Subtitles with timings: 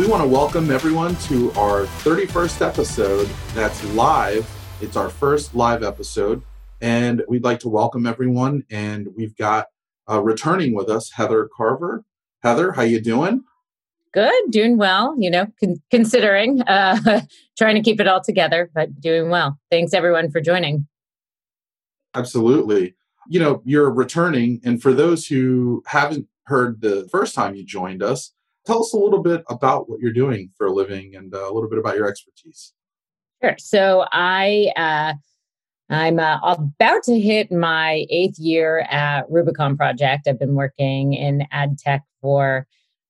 [0.00, 4.50] we want to welcome everyone to our 31st episode that's live.
[4.80, 6.42] It's our first live episode,
[6.80, 8.64] and we'd like to welcome everyone.
[8.70, 9.66] And we've got
[10.10, 12.02] uh, returning with us Heather Carver.
[12.42, 13.44] Heather, how you doing?
[14.14, 15.14] Good, doing well.
[15.18, 17.20] You know, con- considering uh,
[17.58, 19.58] trying to keep it all together, but doing well.
[19.70, 20.88] Thanks everyone for joining.
[22.14, 22.94] Absolutely.
[23.28, 28.02] You know, you're returning, and for those who haven't heard the first time you joined
[28.02, 28.32] us,
[28.70, 31.52] tell us a little bit about what you're doing for a living and uh, a
[31.52, 32.72] little bit about your expertise.
[33.42, 33.56] Sure.
[33.58, 35.14] So I uh,
[35.92, 40.28] I'm uh, about to hit my eighth year at Rubicon Project.
[40.28, 42.66] I've been working in ad tech for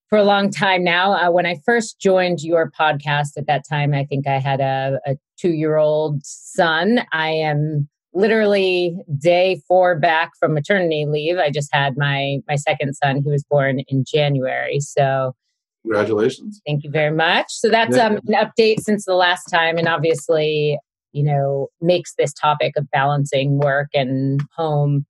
[0.09, 1.13] for a long time now.
[1.13, 4.99] Uh, when I first joined your podcast at that time, I think I had a,
[5.05, 7.01] a two year old son.
[7.13, 11.37] I am literally day four back from maternity leave.
[11.37, 14.81] I just had my my second son who was born in January.
[14.81, 15.35] So
[15.83, 16.61] Congratulations.
[16.67, 17.47] Thank you very much.
[17.49, 20.79] So that's um, an update since the last time, and obviously,
[21.13, 25.07] you know, makes this topic of balancing work and home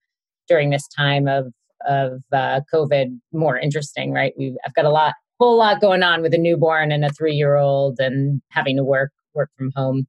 [0.49, 1.53] during this time of
[1.89, 4.33] of uh, COVID more interesting, right?
[4.39, 7.11] We've I've got a lot, a whole lot going on with a newborn and a
[7.11, 10.07] three year old, and having to work work from home.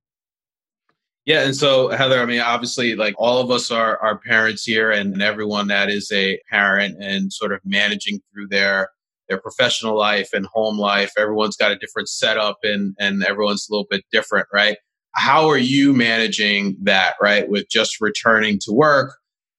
[1.25, 4.91] Yeah, and so Heather, I mean, obviously, like all of us are are parents here,
[4.91, 8.89] and everyone that is a parent and sort of managing through their
[9.31, 11.13] their professional life and home life.
[11.17, 14.75] Everyone's got a different setup and, and everyone's a little bit different, right?
[15.13, 17.49] How are you managing that, right?
[17.49, 19.15] With just returning to work,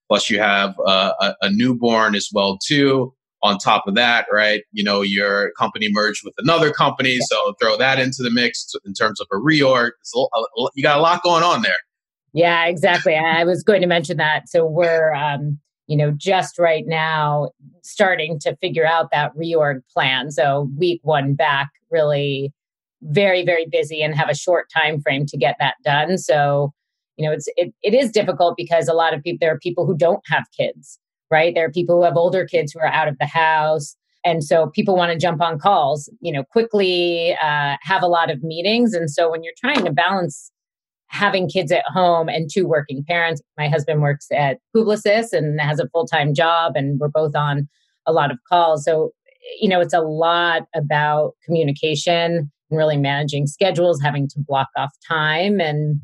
[0.09, 3.14] plus you have a, a newborn as well, too.
[3.45, 4.62] On top of that, right?
[4.70, 8.92] You know, your company merged with another company, so throw that into the mix in
[8.95, 9.91] terms of a reorg.
[10.77, 11.75] you got a lot going on there.
[12.33, 13.17] Yeah, exactly.
[13.17, 14.48] I was going to mention that.
[14.48, 17.50] So we're um, you know, just right now
[17.83, 20.30] starting to figure out that reorg plan.
[20.30, 22.52] So week one back, really
[23.02, 26.18] very, very busy and have a short time frame to get that done.
[26.18, 26.73] So,
[27.17, 29.86] you know, it's it, it is difficult because a lot of people there are people
[29.86, 30.98] who don't have kids,
[31.30, 31.55] right?
[31.55, 33.96] There are people who have older kids who are out of the house.
[34.24, 38.30] And so people want to jump on calls, you know, quickly, uh, have a lot
[38.30, 38.95] of meetings.
[38.95, 40.52] And so when you're trying to balance
[41.12, 43.42] having kids at home and two working parents.
[43.58, 47.68] My husband works at Publicis and has a full time job, and we're both on
[48.06, 48.84] a lot of calls.
[48.84, 49.12] So,
[49.61, 54.90] you know, it's a lot about communication and really managing schedules, having to block off
[55.06, 55.61] time.
[55.61, 56.01] And,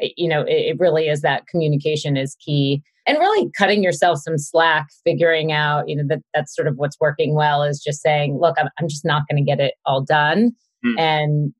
[0.00, 2.82] you know, it, it really is that communication is key.
[3.06, 6.98] And really cutting yourself some slack, figuring out, you know, that that's sort of what's
[7.00, 10.02] working well is just saying, look, I'm, I'm just not going to get it all
[10.02, 10.52] done.
[10.84, 10.98] Mm.
[10.98, 11.54] And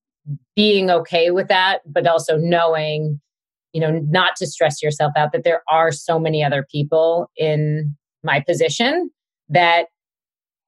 [0.55, 3.21] being okay with that, but also knowing,
[3.73, 7.97] you know, not to stress yourself out that there are so many other people in
[8.23, 9.11] my position
[9.49, 9.87] that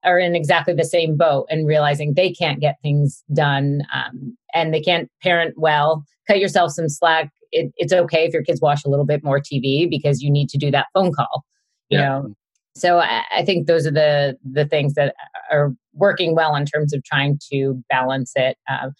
[0.03, 4.73] are in exactly the same boat and realizing they can't get things done um, and
[4.73, 6.03] they can't parent well.
[6.27, 7.29] Cut yourself some slack.
[7.51, 10.49] It, it's okay if your kids watch a little bit more TV because you need
[10.49, 11.43] to do that phone call.
[11.89, 12.05] You yeah.
[12.05, 12.33] know,
[12.75, 15.13] so I, I, think those are the the things that
[15.51, 18.57] are working well in terms of trying to balance it.
[18.69, 18.91] Uh,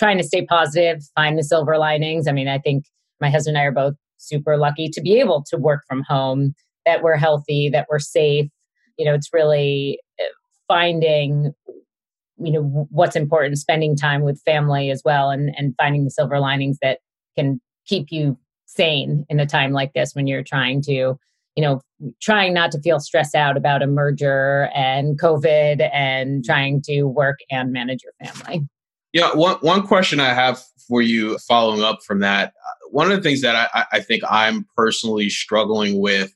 [0.00, 2.26] trying to stay positive, find the silver linings.
[2.26, 2.86] I mean, I think
[3.20, 6.54] my husband and I are both super lucky to be able to work from home,
[6.86, 8.46] that we're healthy, that we're safe.
[8.96, 10.24] You know, it's really uh,
[10.66, 11.52] finding
[12.42, 16.40] you know what's important spending time with family as well and and finding the silver
[16.40, 17.00] linings that
[17.36, 21.82] can keep you sane in a time like this when you're trying to you know
[22.22, 27.40] trying not to feel stressed out about a merger and covid and trying to work
[27.50, 28.66] and manage your family
[29.12, 33.16] yeah, one one question I have for you, following up from that, uh, one of
[33.16, 36.34] the things that I, I think I'm personally struggling with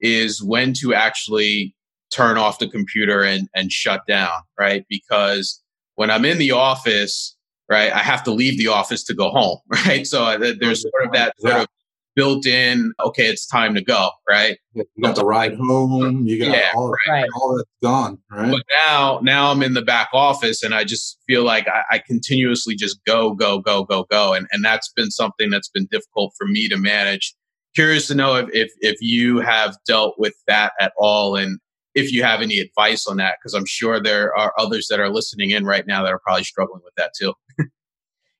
[0.00, 1.74] is when to actually
[2.12, 4.84] turn off the computer and and shut down, right?
[4.88, 5.60] Because
[5.96, 7.36] when I'm in the office,
[7.68, 10.06] right, I have to leave the office to go home, right?
[10.06, 11.66] So uh, there's sort of that sort of
[12.14, 14.58] built in, okay, it's time to go, right?
[14.74, 17.28] You got the ride home, you got yeah, all, right.
[17.34, 18.50] all that's gone, right?
[18.50, 21.98] But now, now I'm in the back office and I just feel like I, I
[21.98, 24.34] continuously just go, go, go, go, go.
[24.34, 27.34] And, and that's been something that's been difficult for me to manage.
[27.74, 31.58] Curious to know if, if, if you have dealt with that at all and
[31.94, 35.10] if you have any advice on that, because I'm sure there are others that are
[35.10, 37.34] listening in right now that are probably struggling with that too.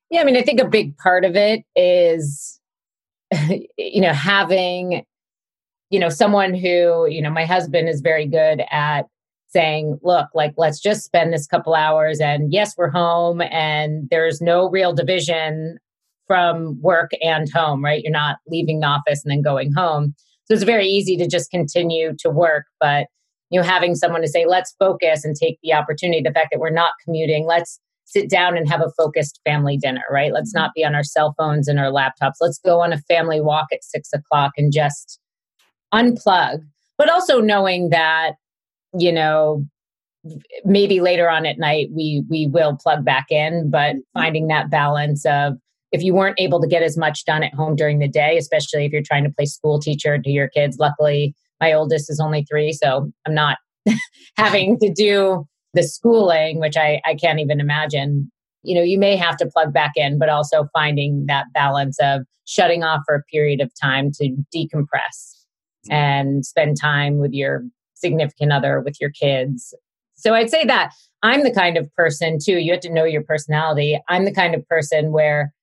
[0.09, 2.59] yeah, I mean, I think a big part of it is
[3.77, 5.03] you know, having,
[5.89, 9.07] you know, someone who, you know, my husband is very good at
[9.49, 14.41] saying, look, like, let's just spend this couple hours and yes, we're home and there's
[14.41, 15.77] no real division
[16.27, 18.01] from work and home, right?
[18.03, 20.15] You're not leaving the office and then going home.
[20.45, 22.65] So it's very easy to just continue to work.
[22.79, 23.07] But,
[23.49, 26.59] you know, having someone to say, let's focus and take the opportunity, the fact that
[26.59, 30.33] we're not commuting, let's sit down and have a focused family dinner, right?
[30.33, 30.63] Let's mm-hmm.
[30.63, 32.35] not be on our cell phones and our laptops.
[32.41, 35.19] Let's go on a family walk at six o'clock and just
[35.93, 36.63] unplug.
[36.97, 38.33] But also knowing that,
[38.97, 39.65] you know,
[40.63, 44.19] maybe later on at night we we will plug back in, but mm-hmm.
[44.19, 45.53] finding that balance of
[45.91, 48.85] if you weren't able to get as much done at home during the day, especially
[48.85, 50.77] if you're trying to play school teacher to your kids.
[50.79, 53.57] Luckily, my oldest is only three, so I'm not
[54.37, 58.31] having to do the schooling, which I, I can't even imagine.
[58.63, 62.21] You know, you may have to plug back in, but also finding that balance of
[62.45, 65.35] shutting off for a period of time to decompress
[65.85, 65.91] mm-hmm.
[65.91, 67.63] and spend time with your
[67.95, 69.73] significant other, with your kids.
[70.15, 70.91] So I'd say that
[71.23, 73.99] I'm the kind of person too, you have to know your personality.
[74.09, 75.53] I'm the kind of person where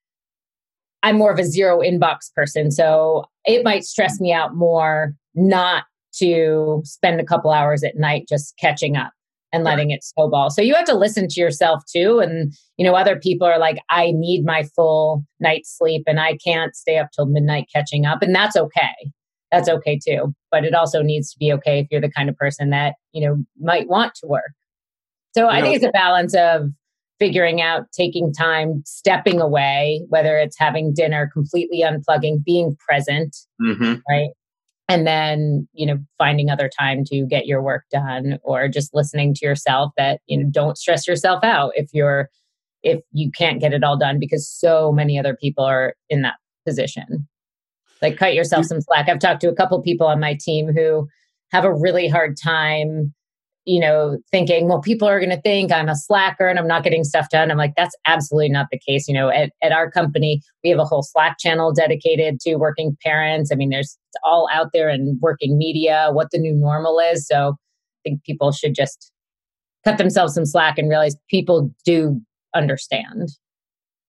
[1.02, 2.70] I'm more of a zero inbox person.
[2.70, 5.84] So it might stress me out more not
[6.16, 9.12] to spend a couple hours at night just catching up
[9.52, 10.50] and letting it snowball.
[10.50, 12.20] So you have to listen to yourself too.
[12.20, 16.36] And, you know, other people are like, I need my full night's sleep and I
[16.36, 18.22] can't stay up till midnight catching up.
[18.22, 19.12] And that's okay.
[19.50, 20.32] That's okay too.
[20.50, 23.26] But it also needs to be okay if you're the kind of person that, you
[23.26, 24.52] know, might want to work.
[25.34, 26.70] So you I know, think it's a balance of
[27.18, 33.96] figuring out taking time, stepping away, whether it's having dinner, completely unplugging, being present, mm-hmm.
[34.08, 34.30] right?
[34.90, 39.32] And then you know finding other time to get your work done or just listening
[39.34, 42.28] to yourself that you know don't stress yourself out if you're
[42.82, 46.36] if you can't get it all done because so many other people are in that
[46.66, 47.28] position.
[48.02, 49.08] Like cut yourself some slack.
[49.08, 51.06] I've talked to a couple people on my team who
[51.52, 53.12] have a really hard time
[53.66, 56.82] you know, thinking, well, people are going to think I'm a slacker and I'm not
[56.82, 57.50] getting stuff done.
[57.50, 59.06] I'm like, that's absolutely not the case.
[59.06, 62.96] You know, at, at our company, we have a whole Slack channel dedicated to working
[63.04, 63.50] parents.
[63.52, 67.26] I mean, there's all out there in working media, what the new normal is.
[67.26, 69.12] So I think people should just
[69.84, 72.20] cut themselves some slack and realize people do
[72.54, 73.30] understand.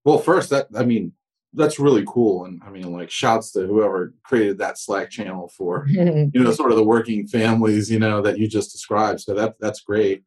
[0.03, 1.13] Well, first, that, I mean,
[1.53, 2.45] that's really cool.
[2.45, 6.71] And i mean like shouts to whoever created that slack channel for you know sort
[6.71, 9.21] of the working families you know that you just described.
[9.21, 10.23] So that that's great.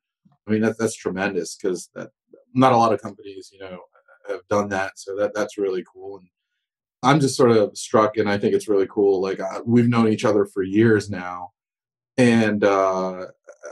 [0.47, 2.11] I mean that, that's tremendous because that
[2.55, 3.81] not a lot of companies you know
[4.29, 4.93] have done that.
[4.99, 6.19] So that that's really cool.
[6.19, 6.29] And
[7.03, 9.21] i'm just sort of struck and i think it's really cool.
[9.21, 11.53] Like uh, we've known each other for years now.
[12.17, 13.27] And uh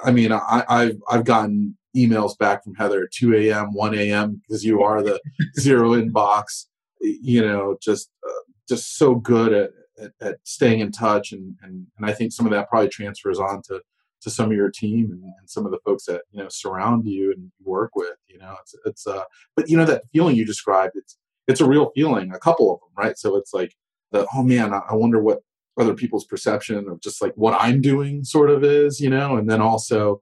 [0.05, 4.41] i mean i i've i've gotten emails back from heather at 2 a.m 1 a.m
[4.43, 5.21] because you are the
[5.61, 6.67] zero inbox
[7.03, 8.33] you know, just uh,
[8.69, 12.47] just so good at, at, at, staying in touch, and, and and I think some
[12.47, 13.81] of that probably transfers on to
[14.23, 17.07] to some of your team and, and some of the folks that you know surround
[17.07, 18.17] you and work with.
[18.29, 19.25] You know, it's it's uh,
[19.57, 21.19] but you know that feeling you described, it's
[21.49, 23.19] it's a real feeling, a couple of them, right?
[23.19, 23.75] So it's like
[24.13, 25.41] the oh man, I wonder what
[25.79, 29.49] other people's perception of just like what I'm doing sort of is, you know, and
[29.49, 30.21] then also,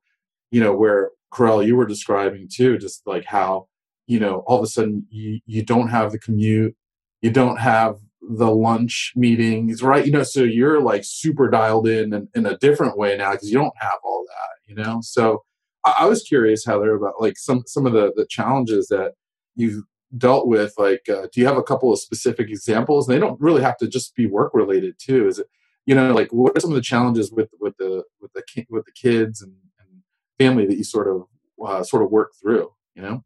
[0.51, 3.67] you know, where Corel you were describing too, just like how
[4.11, 6.75] you know, all of a sudden you, you don't have the commute,
[7.23, 10.05] you don't have the lunch meetings, right?
[10.05, 13.51] You know, so you're like super dialed in in, in a different way now because
[13.51, 14.99] you don't have all that, you know?
[15.01, 15.45] So
[15.85, 19.13] I, I, was curious, Heather, about like some, some of the, the challenges that
[19.55, 19.85] you've
[20.19, 20.75] dealt with.
[20.77, 23.07] Like, uh, do you have a couple of specific examples?
[23.07, 25.29] They don't really have to just be work related too.
[25.29, 25.47] Is it,
[25.87, 28.87] you know, like what are some of the challenges with, with the, with the, with
[28.87, 30.03] the kids and, and
[30.37, 31.27] family that you sort of,
[31.65, 33.23] uh, sort of work through, you know?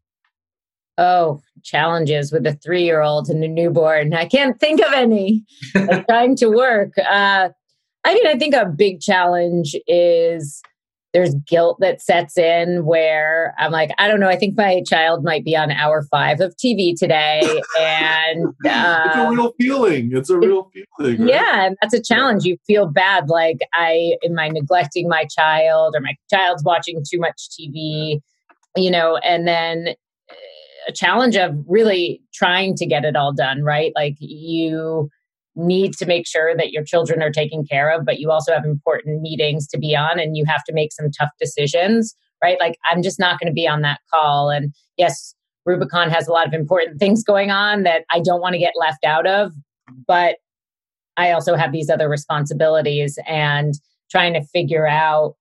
[0.97, 4.13] Oh, challenges with a three year old and a newborn.
[4.13, 5.43] I can't think of any.
[6.09, 6.91] trying to work.
[6.97, 7.49] Uh,
[8.05, 10.61] I mean, I think a big challenge is
[11.15, 15.23] there's guilt that sets in where I'm like, I don't know, I think my child
[15.23, 17.39] might be on hour five of TV today.
[17.79, 18.51] And uh,
[19.05, 20.11] it's a um, real feeling.
[20.13, 21.21] It's a real feeling.
[21.21, 21.29] Right?
[21.29, 21.67] Yeah.
[21.67, 22.43] And that's a challenge.
[22.43, 23.29] You feel bad.
[23.29, 28.19] Like, I am I neglecting my child or my child's watching too much TV,
[28.75, 29.95] you know, and then
[30.87, 33.91] a challenge of really trying to get it all done, right?
[33.95, 35.09] Like you
[35.55, 38.65] need to make sure that your children are taken care of, but you also have
[38.65, 42.59] important meetings to be on and you have to make some tough decisions, right?
[42.59, 44.49] Like I'm just not going to be on that call.
[44.49, 45.33] And yes,
[45.65, 48.73] Rubicon has a lot of important things going on that I don't want to get
[48.77, 49.53] left out of,
[50.07, 50.37] but
[51.17, 53.73] I also have these other responsibilities and
[54.11, 55.35] trying to figure out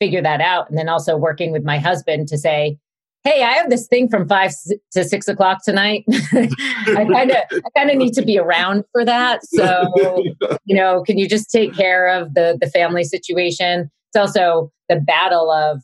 [0.00, 2.78] figure that out and then also working with my husband to say
[3.24, 4.52] hey, I have this thing from five
[4.92, 6.04] to six o'clock tonight.
[6.08, 9.44] I kind of, I kind of need to be around for that.
[9.44, 9.92] So,
[10.64, 13.90] you know, can you just take care of the the family situation?
[14.12, 15.82] It's also the battle of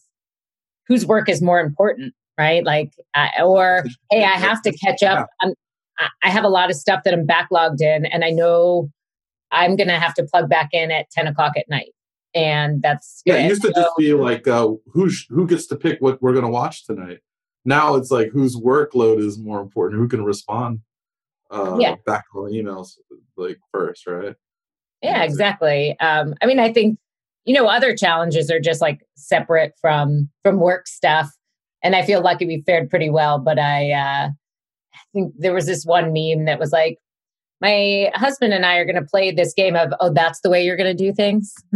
[0.89, 2.65] whose work is more important, right?
[2.65, 5.29] Like, I, or hey, I have to catch up.
[5.41, 5.55] I'm,
[6.23, 8.91] I have a lot of stuff that I'm backlogged in, and I know
[9.51, 11.93] I'm going to have to plug back in at ten o'clock at night
[12.37, 13.37] and that's yeah.
[13.39, 16.23] It used to so, just be like, uh, who sh- who gets to pick what
[16.23, 17.19] we're going to watch tonight?
[17.67, 20.81] now it's like whose workload is more important, who can respond
[21.51, 21.97] uh, Yeah.
[22.07, 22.93] back on the emails
[23.37, 24.37] like first, right?
[25.03, 25.99] Yeah, exactly.
[26.01, 26.99] Um, I mean, I think
[27.45, 31.31] you know other challenges are just like separate from from work stuff,
[31.83, 33.39] and I feel lucky we fared pretty well.
[33.39, 34.29] But I, uh,
[34.95, 36.99] I think there was this one meme that was like,
[37.61, 40.65] "My husband and I are going to play this game of oh, that's the way
[40.65, 41.55] you're going to do things."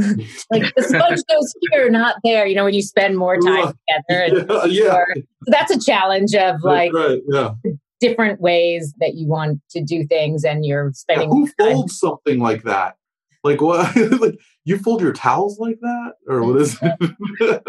[0.50, 2.46] like the sponge goes here, not there.
[2.46, 4.94] You know, when you spend more time together, and yeah, yeah.
[4.94, 7.52] or- so that's a challenge of like right, yeah.
[8.00, 12.62] different ways that you want to do things, and you're spending Who folds something like
[12.64, 12.96] that?
[13.42, 13.94] Like what?
[14.20, 17.62] like you fold your towels like that, or what is it?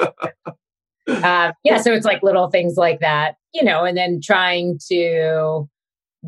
[1.07, 5.67] uh, yeah so it's like little things like that you know and then trying to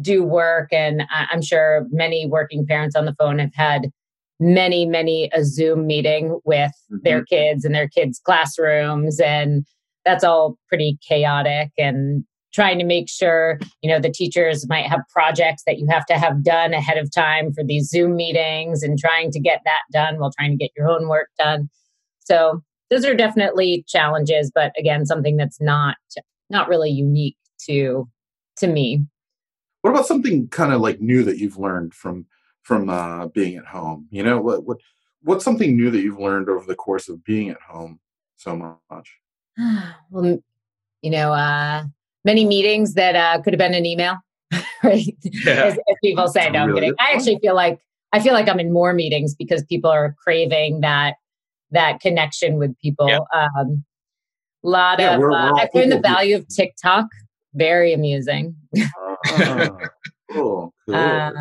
[0.02, 0.70] do work.
[0.72, 3.90] And i'm sure many working parents on the phone have had
[4.40, 6.98] many many a zoom meeting with mm-hmm.
[7.04, 9.20] their kids and their kids classrooms.
[9.20, 9.66] And
[10.06, 12.24] that's all pretty chaotic and
[12.54, 16.14] trying to make sure you know the teachers might have projects that you have to
[16.14, 20.20] have done ahead of time for these zoom meetings and trying to get that done
[20.20, 21.70] while trying to get your own work done.
[22.20, 25.98] So those are definitely challenges but again something that's not
[26.50, 28.08] not really unique to
[28.58, 29.04] to me
[29.84, 32.26] what about something kind of like new that you've learned from
[32.64, 34.08] from uh, being at home?
[34.10, 34.78] You know, what what
[35.22, 38.00] what's something new that you've learned over the course of being at home
[38.38, 39.18] so much?
[40.10, 40.40] well
[41.04, 41.84] you know uh
[42.26, 44.16] many meetings that uh could have been an email
[44.84, 45.66] right Yeah.
[45.66, 47.80] as, as people say That's no i'm really kidding good i actually feel like
[48.14, 51.16] i feel like i'm in more meetings because people are craving that
[51.72, 53.20] that connection with people Yeah.
[53.36, 53.84] um
[54.64, 57.06] lot Yeah, of we're- uh, we're all i've learned the value of tiktok
[57.54, 58.56] very amusing
[59.28, 59.78] Ah,
[60.32, 60.96] cool, cool.
[60.96, 61.32] Uh,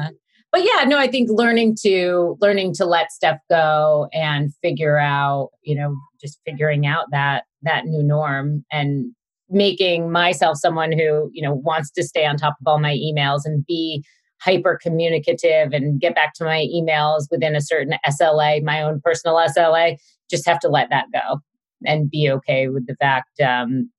[0.51, 5.49] but yeah, no, I think learning to learning to let stuff go and figure out,
[5.63, 9.13] you know, just figuring out that that new norm and
[9.49, 13.41] making myself someone who, you know, wants to stay on top of all my emails
[13.45, 14.05] and be
[14.41, 19.37] hyper communicative and get back to my emails within a certain SLA, my own personal
[19.37, 19.97] SLA,
[20.31, 21.39] just have to let that go
[21.87, 23.91] and be okay with the fact um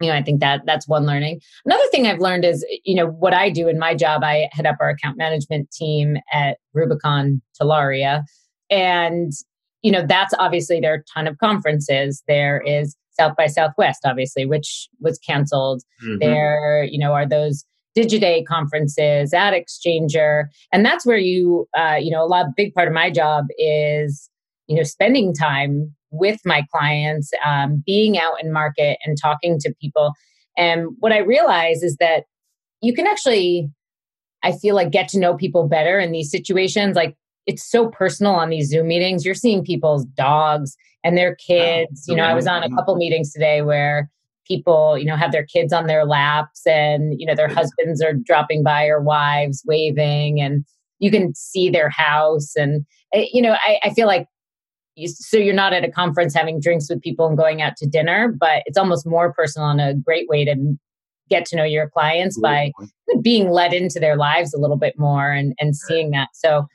[0.00, 1.40] you know, I think that that's one learning.
[1.64, 4.66] Another thing I've learned is, you know, what I do in my job, I head
[4.66, 8.22] up our account management team at Rubicon Telaria.
[8.70, 9.32] And,
[9.82, 12.22] you know, that's obviously there are a ton of conferences.
[12.28, 15.82] There is South by Southwest, obviously, which was canceled.
[16.04, 16.20] Mhm.
[16.20, 17.64] There, you know, are those
[17.96, 20.44] Digiday conferences, Ad Exchanger.
[20.72, 24.30] And that's where you, uh, you know, a lot, big part of my job is,
[24.68, 29.74] you know, spending time with my clients, um, being out in market and talking to
[29.80, 30.12] people.
[30.56, 32.24] And what I realize is that
[32.80, 33.70] you can actually,
[34.42, 36.96] I feel like, get to know people better in these situations.
[36.96, 39.24] Like it's so personal on these Zoom meetings.
[39.24, 42.04] You're seeing people's dogs and their kids.
[42.06, 44.10] You know, I was on a couple meetings today where
[44.46, 48.14] people, you know, have their kids on their laps and, you know, their husbands are
[48.14, 50.64] dropping by or wives waving and
[50.98, 52.56] you can see their house.
[52.56, 52.84] And,
[53.14, 54.26] eh, you know, I, I feel like
[54.98, 57.86] you, so you're not at a conference having drinks with people and going out to
[57.86, 60.76] dinner, but it's almost more personal and a great way to
[61.30, 62.72] get to know your clients by
[63.22, 66.28] being let into their lives a little bit more and, and seeing that.
[66.32, 66.66] So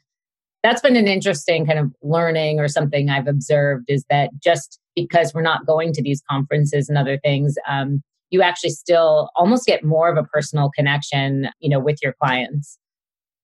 [0.61, 5.33] that's been an interesting kind of learning or something I've observed is that just because
[5.33, 9.83] we're not going to these conferences and other things, um, you actually still almost get
[9.83, 12.77] more of a personal connection, you know, with your clients.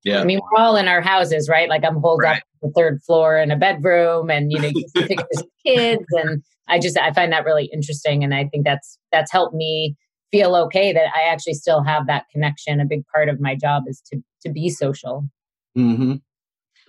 [0.03, 0.21] Yeah.
[0.21, 1.69] I mean, we're all in our houses, right?
[1.69, 2.37] Like I'm holed Right.
[2.37, 5.47] up on the third floor in a bedroom and, you know, you see pictures of
[5.65, 6.05] kids.
[6.11, 8.23] And I just, I find that really interesting.
[8.23, 9.95] And I think that's, that's helped me
[10.31, 12.79] feel okay that I actually still have that connection.
[12.79, 15.27] A big part of my job is to, to be social.
[15.77, 16.15] Mm-hmm.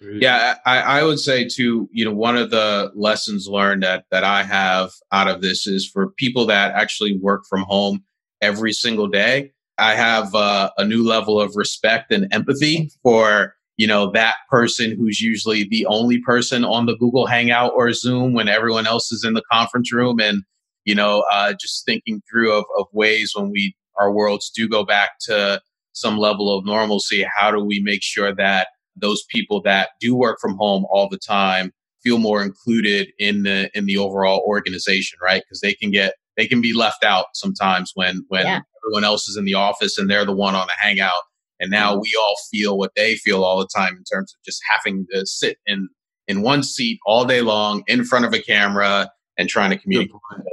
[0.03, 4.25] Yeah, I, I would say too, you know, one of the lessons learned that that
[4.25, 8.03] I have out of this is for people that actually work from home
[8.41, 9.53] every single day.
[9.81, 14.97] I have uh, a new level of respect and empathy for you know that person
[14.97, 19.25] who's usually the only person on the Google Hangout or Zoom when everyone else is
[19.25, 20.43] in the conference room, and
[20.85, 24.85] you know, uh, just thinking through of, of ways when we our worlds do go
[24.85, 25.61] back to
[25.93, 27.27] some level of normalcy.
[27.37, 31.19] How do we make sure that those people that do work from home all the
[31.19, 31.73] time
[32.03, 36.47] feel more included in the in the overall organization right because they can get they
[36.47, 38.61] can be left out sometimes when when Yeah.
[38.85, 41.23] Everyone else is in the office and they're the one on the hangout
[41.61, 44.61] and now we all feel what they feel all the time in terms of just
[44.69, 45.89] having to sit in
[46.27, 50.15] in one seat all day long in front of a camera and trying to communicate
[50.15, 50.49] with point.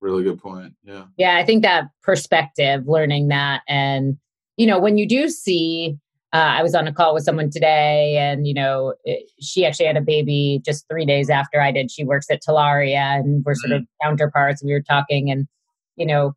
[0.00, 0.74] Really good point.
[0.84, 1.04] Yeah.
[1.18, 3.62] Yeah, I think that perspective, learning that.
[3.68, 4.16] And,
[4.56, 5.98] you know, when you do see,
[6.32, 9.86] uh, I was on a call with someone today, and, you know, it, she actually
[9.86, 11.90] had a baby just three days after I did.
[11.90, 14.62] She works at Telaria, and we're sort of counterparts.
[14.62, 15.48] We were talking, and,
[15.96, 16.34] you know,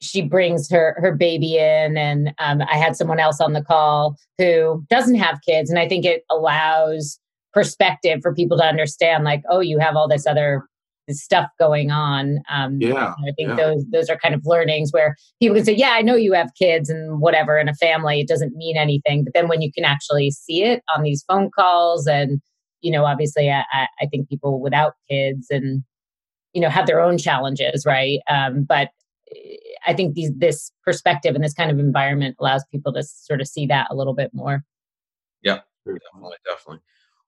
[0.00, 4.16] she brings her her baby in and um, i had someone else on the call
[4.38, 5.70] who doesn't have kids.
[5.70, 7.18] And i think it allows
[7.52, 10.64] perspective for people to understand like oh you have all this other
[11.10, 12.38] stuff going on.
[12.50, 13.56] Um, yeah i think yeah.
[13.56, 16.50] those those are kind of learnings where people can say yeah i know you have
[16.58, 18.20] kids and whatever in a family.
[18.20, 19.24] It doesn't mean anything.
[19.24, 22.40] But then when you can actually see it on these phone calls and
[22.80, 25.82] you know obviously i, I think people without kids and
[26.52, 28.20] you know have their own challenges right?
[28.30, 28.90] Um, but
[29.86, 33.48] I think these, this perspective and this kind of environment allows people to sort of
[33.48, 34.64] see that a little bit more.
[35.42, 36.80] Yeah, definitely, definitely.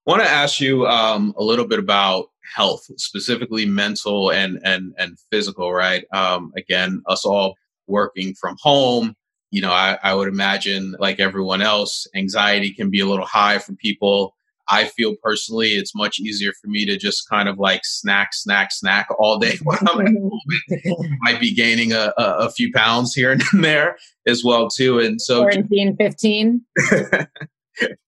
[0.06, 4.94] I want to ask you um, a little bit about health, specifically mental and and
[4.98, 5.72] and physical.
[5.72, 6.04] Right?
[6.12, 7.54] Um, again, us all
[7.86, 9.14] working from home.
[9.50, 13.58] You know, I, I would imagine, like everyone else, anxiety can be a little high
[13.58, 14.34] for people.
[14.70, 18.72] I feel personally it's much easier for me to just kind of like snack, snack,
[18.72, 21.18] snack all day when I'm at home.
[21.20, 23.96] Might be gaining a, a, a, few pounds here and there
[24.26, 24.98] as well too.
[24.98, 26.62] And so quarantine fifteen.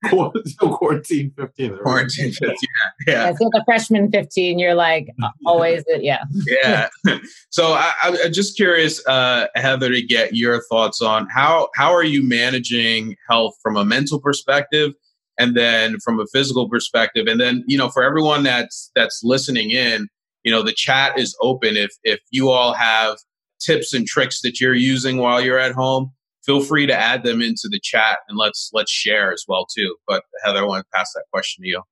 [0.04, 2.56] quarantine 15 quarantine 15 yeah,
[3.06, 3.26] yeah.
[3.28, 5.06] yeah so the freshman 15 you're like
[5.46, 6.24] always yeah
[6.62, 6.88] yeah
[7.48, 12.04] so I, i'm just curious uh, heather to get your thoughts on how how are
[12.04, 14.92] you managing health from a mental perspective
[15.42, 19.70] and then from a physical perspective and then you know for everyone that's that's listening
[19.70, 20.08] in
[20.44, 21.76] you know the chat is open.
[21.76, 23.18] If if you all have
[23.60, 26.12] tips and tricks that you're using while you're at home
[26.44, 29.94] feel free to add them into the chat and let's let's share as well too.
[30.06, 31.82] But heather i want to pass that question to you.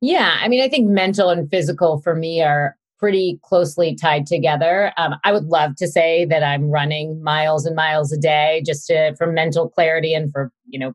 [0.00, 4.92] Yeah i mean i think mental and physical for me are pretty closely tied together.
[4.96, 8.86] Um, i would love to say that i'm running miles and miles a day just
[8.88, 10.92] to for mental clarity and for you know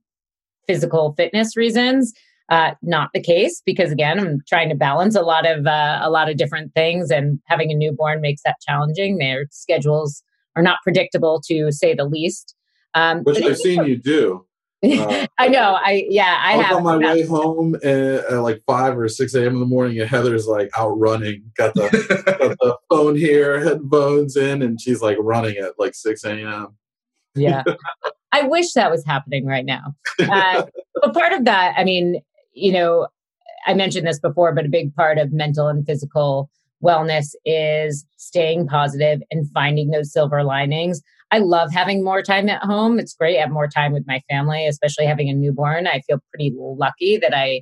[0.68, 2.14] physical fitness reasons.
[2.50, 6.10] Uh, not the case because again, I'm trying to balance a lot of uh, a
[6.10, 9.18] lot of different things, and having a newborn makes that challenging.
[9.18, 10.22] Their schedules
[10.56, 12.56] are not predictable, to say the least.
[12.94, 14.46] Um, Which I've seen you do.
[14.86, 15.78] Uh, I know.
[15.82, 16.38] I yeah.
[16.42, 16.76] I, I was have.
[16.76, 19.54] on my way home at, at, like five or six a.m.
[19.54, 21.84] in the morning, and Heather's like out running, got the,
[22.26, 26.76] got the phone here, headphones in, and she's like running at like six a.m.
[27.34, 27.64] Yeah.
[28.34, 29.94] I wish that was happening right now.
[30.20, 30.66] Uh,
[31.02, 32.22] but part of that, I mean,
[32.54, 33.08] you know,
[33.68, 36.50] I mentioned this before, but a big part of mental and physical
[36.84, 41.02] wellness is staying positive and finding those silver linings.
[41.32, 43.00] I love having more time at home.
[43.00, 43.38] It's great.
[43.38, 45.88] I have more time with my family, especially having a newborn.
[45.88, 47.62] I feel pretty lucky that I,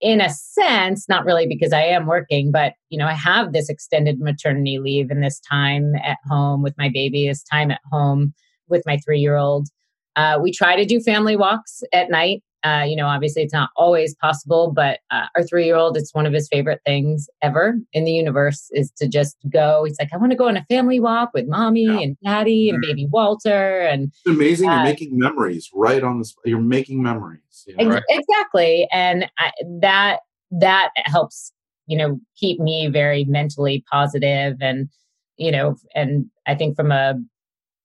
[0.00, 3.68] in a sense, not really because I am working, but you know, I have this
[3.68, 8.34] extended maternity leave and this time at home with my baby, this time at home
[8.68, 9.68] with my three year old.
[10.16, 12.42] Uh, we try to do family walks at night.
[12.62, 16.14] Uh, you know, obviously it's not always possible, but uh, our three year old, it's
[16.14, 19.84] one of his favorite things ever in the universe is to just go.
[19.84, 22.00] He's like, I want to go on a family walk with mommy yeah.
[22.00, 23.80] and daddy and baby Walter.
[23.80, 24.68] And it's amazing.
[24.68, 27.64] you're uh, making memories right on the, you're making memories.
[27.66, 27.94] You know?
[27.94, 28.86] ex- Exactly.
[28.92, 30.20] And I, that,
[30.50, 31.52] that helps,
[31.86, 34.90] you know, keep me very mentally positive and,
[35.38, 37.14] you know, and I think from a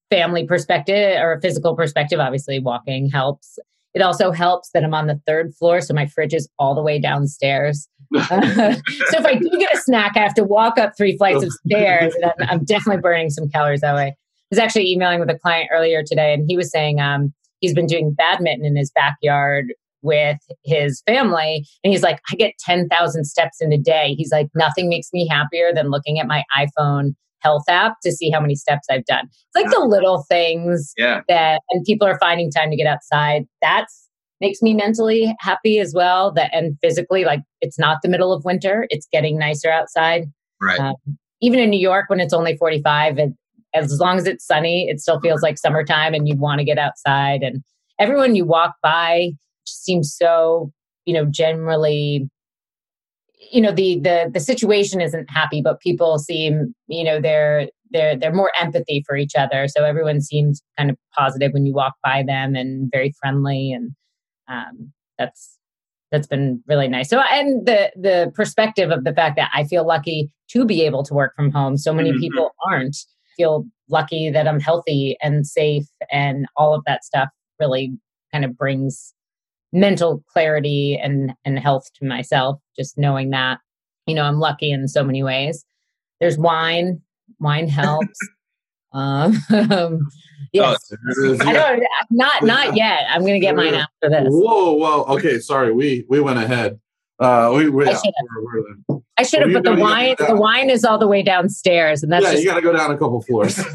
[0.10, 3.58] family perspective or a physical perspective, obviously walking helps.
[3.94, 6.82] It also helps that I'm on the third floor, so my fridge is all the
[6.82, 7.88] way downstairs.
[8.14, 11.44] Uh, so if I do get a snack, I have to walk up three flights
[11.44, 12.14] of stairs.
[12.16, 14.08] And I'm, I'm, definitely burning some calories that way.
[14.08, 14.16] I
[14.52, 17.88] was actually emailing with a client earlier today, and he was saying um, he's been
[17.88, 21.66] doing badminton in his backyard with his family.
[21.84, 24.14] And he's like, I get 10,000 steps in a day.
[24.16, 28.30] He's like, nothing makes me happier than looking at my iPhone health app to see
[28.32, 29.26] how many steps I've done.
[29.26, 31.22] It's like the little things yeah.
[31.28, 33.46] that, and people are finding time to get outside.
[33.62, 34.10] That's
[34.42, 36.32] makes me mentally happy as well.
[36.34, 40.24] That and physically, like it's not the middle of winter; it's getting nicer outside.
[40.62, 40.80] Right.
[40.80, 40.96] Um,
[41.42, 43.36] even in New York, when it's only forty-five, and
[43.74, 46.80] as long as it's sunny, it still feels like summertime, and you want to get
[46.80, 47.44] outside.
[47.44, 47.64] And
[48.00, 49.32] everyone you walk by
[49.66, 50.72] seems so,
[51.06, 52.30] you know, generally
[53.52, 58.18] you know the the the situation isn't happy but people seem you know they're they're
[58.18, 59.68] they're more empathy for each other.
[59.68, 63.72] So everyone seems kind of positive when you walk by them and very friendly.
[63.72, 63.92] And
[64.48, 65.58] um, that's
[66.12, 67.10] that's been really nice.
[67.10, 71.04] So and the the perspective of the fact that i feel lucky to be able
[71.04, 71.78] to work from home.
[71.78, 72.20] So many mm-hmm.
[72.20, 72.98] people aren't.
[73.38, 77.30] Feel lucky that i'm healthy and safe and all of that stuff
[77.60, 77.94] really
[78.32, 79.14] kind of brings
[79.76, 83.60] mental clarity and and health to myself just knowing that
[84.08, 85.66] you know i'm lucky in so many ways.
[86.20, 87.02] There's wine
[87.40, 88.18] wine helps.
[88.94, 89.34] Um
[90.54, 90.78] yes.
[90.94, 93.02] oh, i don't not not yet.
[93.10, 94.28] I'm gonna get mine after this.
[94.30, 96.80] Whoa whoa okay sorry we we went ahead.
[97.20, 98.28] Uh, we, we, I should have.
[98.42, 101.24] we're- we're- I should Well, have, but the wine the wine is all the way
[101.24, 103.58] downstairs, and that's yeah, you got to go down a couple floors.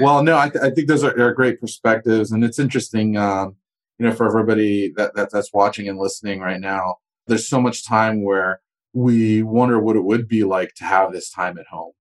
[0.00, 3.16] well, no, I, th- I think those are, are great perspectives, and it's interesting.
[3.16, 3.56] Um,
[3.98, 7.86] you know, for everybody that, that that's watching and listening right now, there's so much
[7.86, 8.60] time where
[8.92, 11.92] we wonder what it would be like to have this time at home.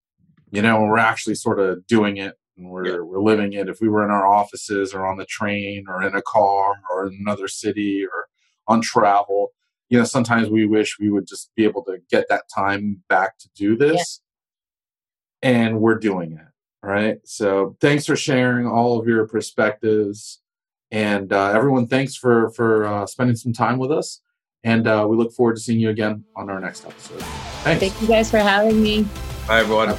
[0.51, 2.99] You know, and we're actually sort of doing it and we're Yeah.
[2.99, 3.69] we're living it.
[3.69, 7.07] If we were in our offices or on the train or in a car or
[7.07, 8.27] in another city or
[8.67, 9.49] on travel,
[9.89, 13.37] you know, sometimes we wish we would just be able to get that time back
[13.39, 14.21] to do this.
[15.41, 16.50] And we're doing it.
[16.83, 17.19] Right.
[17.25, 20.41] So thanks for sharing all of your perspectives.
[20.89, 24.21] And uh, everyone, thanks for for uh, spending some time with us.
[24.63, 27.21] And uh, we look forward to seeing you again on our next episode.
[27.63, 27.79] Thanks.
[27.79, 29.07] Thank you guys for having me.
[29.47, 29.95] Bye, everyone.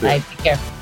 [0.00, 0.18] Bye.
[0.18, 0.79] Take care.